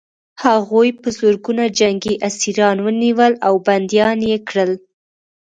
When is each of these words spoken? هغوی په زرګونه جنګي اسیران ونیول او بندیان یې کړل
هغوی 0.45 0.89
په 1.01 1.07
زرګونه 1.17 1.63
جنګي 1.79 2.13
اسیران 2.27 2.77
ونیول 2.85 3.33
او 3.47 3.53
بندیان 3.67 4.17
یې 4.29 4.37
کړل 4.47 4.71